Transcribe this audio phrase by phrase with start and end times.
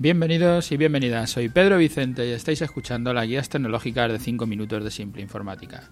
[0.00, 4.84] Bienvenidos y bienvenidas, soy Pedro Vicente y estáis escuchando las guías tecnológicas de 5 minutos
[4.84, 5.90] de Simple Informática.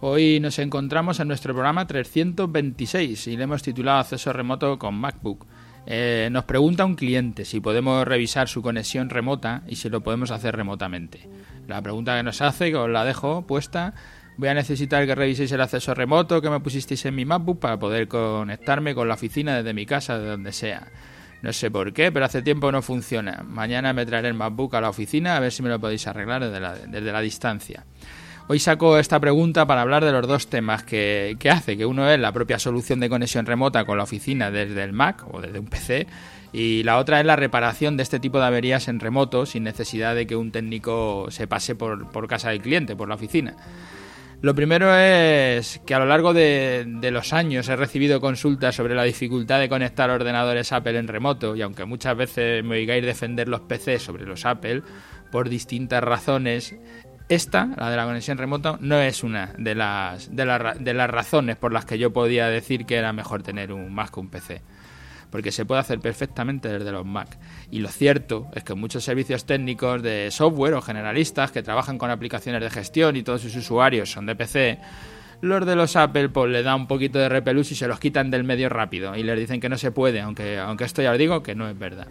[0.00, 5.46] Hoy nos encontramos en nuestro programa 326 y le hemos titulado Acceso remoto con MacBook.
[5.86, 10.32] Eh, nos pregunta un cliente si podemos revisar su conexión remota y si lo podemos
[10.32, 11.28] hacer remotamente.
[11.68, 13.94] La pregunta que nos hace, que os la dejo puesta,
[14.36, 17.78] voy a necesitar que reviséis el acceso remoto que me pusisteis en mi MacBook para
[17.78, 20.88] poder conectarme con la oficina desde mi casa, de donde sea.
[21.44, 23.44] No sé por qué, pero hace tiempo no funciona.
[23.46, 26.42] Mañana me traeré el MacBook a la oficina a ver si me lo podéis arreglar
[26.42, 27.84] desde la, desde la distancia.
[28.48, 32.08] Hoy saco esta pregunta para hablar de los dos temas que, que, hace, que uno
[32.08, 35.58] es la propia solución de conexión remota con la oficina desde el Mac o desde
[35.58, 36.06] un PC
[36.50, 40.14] y la otra es la reparación de este tipo de averías en remoto sin necesidad
[40.14, 43.54] de que un técnico se pase por, por casa del cliente, por la oficina.
[44.44, 49.04] Lo primero es que a lo largo de, los años he recibido consultas sobre la
[49.04, 53.62] dificultad de conectar ordenadores Apple en remoto y aunque muchas veces me oigáis defender los
[53.62, 54.82] PC sobre los Apple
[55.32, 56.76] por distintas razones,
[57.30, 61.56] esta, la de la conexión remota, no es una de las, de, de las razones
[61.56, 64.60] por las que yo podía decir que era mejor tener un Mac que un PC
[65.34, 67.36] porque se puede hacer perfectamente desde los Mac.
[67.68, 72.12] Y lo cierto es que muchos servicios técnicos de software o generalistas que trabajan con
[72.12, 74.78] aplicaciones de gestión y todos sus usuarios son de PC,
[75.40, 78.30] los de los Apple pues le da un poquito de repelús y se los quitan
[78.30, 81.18] del medio rápido y les dicen que no se puede, aunque, aunque esto ya os
[81.18, 82.06] digo que no es verdad.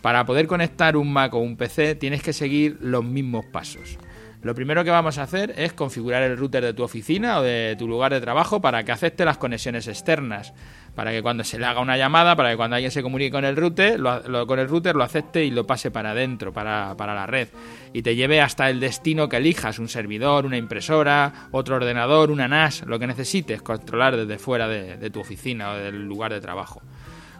[0.00, 3.98] Para poder conectar un Mac o un PC tienes que seguir los mismos pasos.
[4.40, 7.74] Lo primero que vamos a hacer es configurar el router de tu oficina o de
[7.76, 10.54] tu lugar de trabajo para que acepte las conexiones externas,
[10.94, 13.44] para que cuando se le haga una llamada, para que cuando alguien se comunique con
[13.44, 17.26] el router, lo, con el router lo acepte y lo pase para adentro, para, la
[17.26, 17.48] red,
[17.92, 22.46] y te lleve hasta el destino que elijas, un servidor, una impresora, otro ordenador, una
[22.46, 26.80] NAS, lo que necesites controlar desde fuera de tu oficina o del lugar de trabajo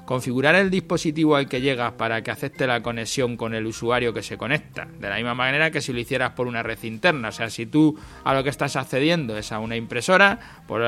[0.09, 4.23] configurar el dispositivo al que llegas para que acepte la conexión con el usuario que
[4.23, 7.29] se conecta, de la misma manera que si lo hicieras por una red interna.
[7.29, 10.83] O sea, si tú a lo que estás accediendo es a una impresora, pues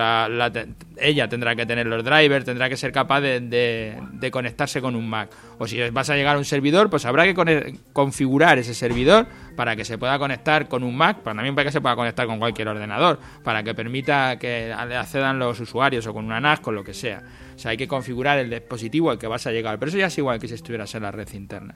[1.00, 5.30] ella tendrá que tener los drivers, tendrá que ser capaz de, conectarse con un Mac.
[5.58, 9.76] O si vas a llegar a un servidor, pues habrá que configurar ese servidor para
[9.76, 12.38] que se pueda conectar con un Mac, pero también para que se pueda conectar con
[12.38, 16.84] cualquier ordenador, para que permita que accedan los usuarios o con una NAS, con lo
[16.84, 17.22] que sea.
[17.54, 19.78] O sea, hay que configurar el dispositivo al que vas a llegar.
[19.78, 21.74] Pero eso ya es igual que si estuvieras en la red interna.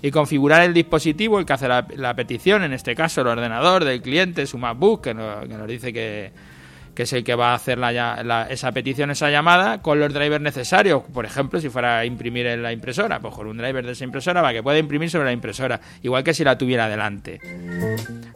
[0.00, 4.00] Y configurar el dispositivo, el que hace la, petición, en este caso el ordenador del
[4.00, 6.32] cliente, su MacBook, que nos dice que,
[6.96, 10.42] que es el que va a hacer la, esa petición, esa llamada, con los drivers
[10.42, 11.02] necesarios.
[11.12, 14.04] Por ejemplo, si fuera a imprimir en la impresora, pues con un driver de esa
[14.04, 17.38] impresora para que pueda imprimir sobre la impresora, igual que si la tuviera delante.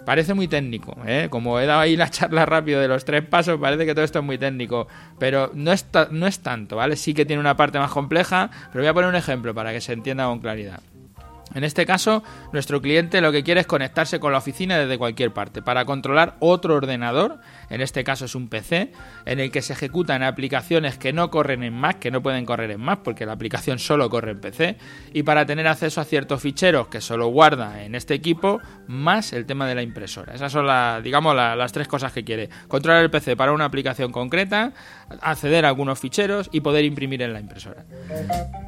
[0.05, 1.29] Parece muy técnico, ¿eh?
[1.31, 4.19] como he dado ahí la charla rápido de los tres pasos, parece que todo esto
[4.19, 4.87] es muy técnico,
[5.19, 6.97] pero no es, no es tanto, ¿vale?
[6.97, 9.81] Sí que tiene una parte más compleja, pero voy a poner un ejemplo para que
[9.81, 10.81] se entienda con claridad.
[11.55, 12.23] En este caso,
[12.53, 16.37] nuestro cliente lo que quiere es conectarse con la oficina desde cualquier parte para controlar
[16.39, 17.41] otro ordenador,
[17.71, 18.93] en este caso es un PC,
[19.27, 22.71] en el que se ejecutan aplicaciones que no corren en Mac, que no pueden correr
[22.71, 24.77] en Mac porque la aplicación solo corre en PC,
[25.13, 29.47] y para tener acceso a ciertos ficheros que solo guarda en este equipo, más el
[29.47, 30.35] tema de la impresora.
[30.35, 30.67] Esas son
[31.03, 32.49] digamos, las tres cosas que quiere.
[32.69, 34.73] Controlar el PC para una aplicación concreta,
[35.21, 37.85] acceder a algunos ficheros y poder imprimir en la impresora.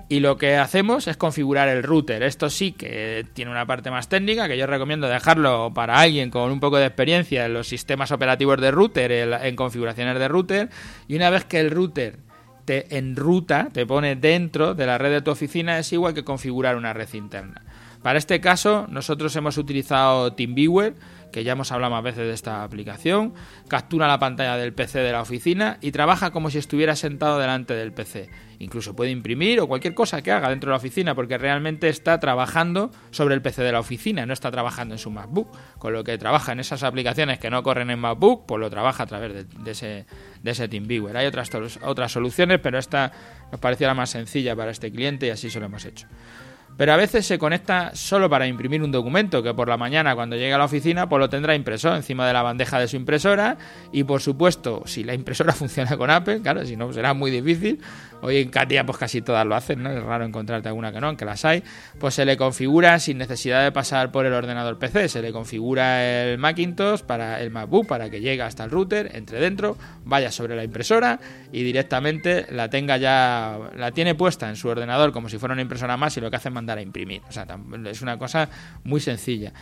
[0.08, 2.22] Y lo que hacemos es configurar el router.
[2.22, 6.50] Esto sí que tiene una parte más técnica, que yo recomiendo dejarlo para alguien con
[6.50, 10.68] un poco de experiencia en los sistemas operativos de router, en configuraciones de router,
[11.08, 12.18] y una vez que el router
[12.64, 16.76] te enruta, te pone dentro de la red de tu oficina, es igual que configurar
[16.76, 17.62] una red interna.
[18.02, 20.94] Para este caso, nosotros hemos utilizado TeamViewer,
[21.30, 23.32] que ya hemos hablado más veces de esta aplicación,
[23.68, 27.74] captura la pantalla del PC de la oficina y trabaja como si estuviera sentado delante
[27.74, 28.28] del PC.
[28.58, 32.20] Incluso puede imprimir o cualquier cosa que haga dentro de la oficina porque realmente está
[32.20, 35.48] trabajando sobre el PC de la oficina, no está trabajando en su MacBook.
[35.78, 39.04] Con lo que trabaja en esas aplicaciones que no corren en MacBook, pues lo trabaja
[39.04, 40.06] a través de, ese,
[40.42, 41.16] de ese TeamViewer.
[41.16, 41.50] Hay otras,
[41.82, 43.12] otras soluciones, pero esta
[43.50, 46.06] nos parecía la más sencilla para este cliente y así se lo hemos hecho
[46.76, 50.36] pero a veces se conecta solo para imprimir un documento que por la mañana cuando
[50.36, 53.56] llegue a la oficina pues lo tendrá impreso encima de la bandeja de su impresora.
[53.92, 57.80] Y por supuesto si la impresora funciona con Apple, claro, si no será muy difícil,
[58.22, 59.90] hoy en Katia pues casi todas lo hacen, ¿no?
[59.90, 61.62] Es raro encontrarte alguna que no, aunque las hay,
[61.98, 66.04] pues se le configura sin necesidad de pasar por el ordenador PC, se le configura
[66.04, 70.56] el Macintosh para el MacBook para que llegue hasta el router, entre dentro, vaya sobre
[70.56, 71.20] la impresora
[71.52, 75.62] y directamente la tenga ya, la tiene puesta en su ordenador como si fuera una
[75.62, 77.22] impresora más y lo que hace es mandar a imprimir.
[77.28, 77.46] O sea,
[77.90, 78.48] es una cosa
[78.84, 79.52] muy sencilla.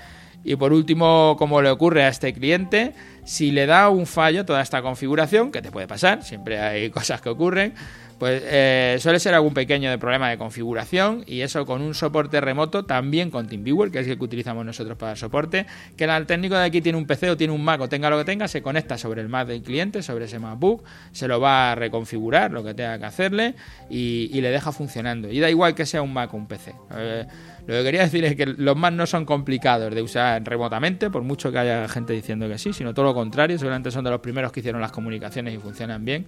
[0.44, 2.94] Y por último, como le ocurre a este cliente,
[3.25, 7.20] si le da un fallo toda esta configuración, que te puede pasar, siempre hay cosas
[7.20, 7.75] que ocurren,
[8.20, 12.84] pues eh, suele ser algún pequeño problema de configuración y eso con un soporte remoto,
[12.84, 15.64] también con TeamViewer, que es el que utilizamos nosotros para soporte,
[15.96, 18.19] que el técnico de aquí tiene un PC o tiene un Mac o tenga lo
[18.19, 21.72] que tenga, se conecta sobre el Mac del cliente, sobre ese MacBook, se lo va
[21.72, 23.55] a reconfigurar, lo que tenga que hacerle,
[23.88, 25.32] y, le deja funcionando.
[25.32, 26.75] Y da igual que sea un Mac o un PC.
[26.94, 27.26] Eh,
[27.67, 31.22] lo que quería decir es que los Mac no son complicados de usar remotamente, por
[31.22, 34.20] mucho que haya gente diciendo que sí, sino todo lo contrario, seguramente son de los
[34.20, 36.26] primeros que hicieron las comunicaciones y funcionan bien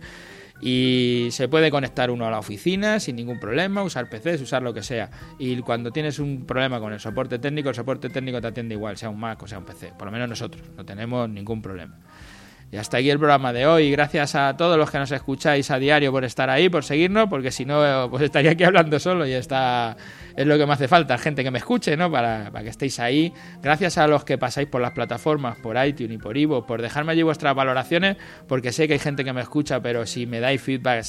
[0.61, 4.73] y se puede conectar uno a la oficina sin ningún problema, usar PCs, usar lo
[4.73, 5.11] que sea.
[5.39, 8.97] Y cuando tienes un problema con el soporte técnico, el soporte técnico te atiende igual,
[8.97, 9.93] sea un Mac o sea un PC.
[9.99, 11.99] Por lo menos nosotros, no tenemos ningún problema.
[12.73, 13.91] Y hasta aquí el programa de hoy.
[13.91, 17.51] Gracias a todos los que nos escucháis a diario por estar ahí, por seguirnos, porque
[17.51, 19.95] si no, pues estaría aquí hablando solo y está
[20.35, 22.11] es lo que me hace falta, gente que me escuche, ¿no?
[22.11, 23.31] Para, que estéis ahí.
[23.63, 27.13] Gracias a los que pasáis por las plataformas, por iTunes y por Ivo, por dejarme
[27.13, 28.17] allí vuestras valoraciones,
[28.49, 31.05] porque sé que hay gente que me escucha, pero si me dais feedback,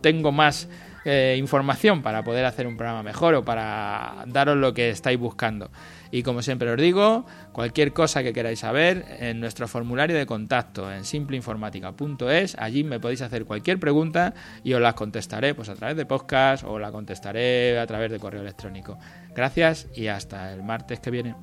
[0.00, 0.68] tengo más
[1.08, 5.70] eh, información para poder hacer un programa mejor o para daros lo que estáis buscando.
[6.10, 10.92] Y como siempre os digo, cualquier cosa que queráis saber en nuestro formulario de contacto
[10.92, 15.96] en simpleinformática.es, allí me podéis hacer cualquier pregunta y os las contestaré pues a través
[15.96, 18.98] de podcast o la contestaré a través de correo electrónico.
[19.32, 21.36] Gracias y hasta el martes que viene.